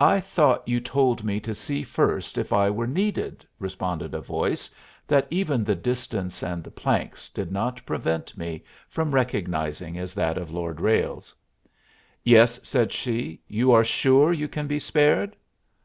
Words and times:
"I 0.00 0.18
thought 0.18 0.66
you 0.66 0.80
told 0.80 1.22
me 1.22 1.38
to 1.38 1.54
see 1.54 1.84
first 1.84 2.36
if 2.36 2.52
I 2.52 2.68
were 2.68 2.88
needed," 2.88 3.46
responded 3.60 4.12
a 4.12 4.20
voice 4.20 4.68
that 5.06 5.28
even 5.30 5.62
the 5.62 5.76
distance 5.76 6.42
and 6.42 6.64
the 6.64 6.70
planks 6.72 7.28
did 7.28 7.52
not 7.52 7.86
prevent 7.86 8.36
me 8.36 8.64
from 8.88 9.12
recognizing 9.14 9.96
as 9.98 10.14
that 10.14 10.36
of 10.36 10.50
Lord 10.50 10.80
Ralles. 10.80 11.32
"Yes," 12.24 12.58
said 12.64 12.92
she. 12.92 13.40
"You 13.46 13.70
are 13.70 13.84
sure 13.84 14.32
you 14.32 14.48
can 14.48 14.66
be 14.66 14.80
spared?" 14.80 15.36